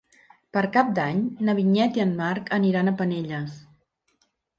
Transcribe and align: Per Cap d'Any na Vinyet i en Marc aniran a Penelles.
Per 0.55 0.61
Cap 0.77 0.87
d'Any 0.99 1.19
na 1.49 1.53
Vinyet 1.59 1.99
i 1.99 2.03
en 2.05 2.13
Marc 2.21 2.49
aniran 2.57 2.89
a 2.89 2.95
Penelles. 3.03 3.61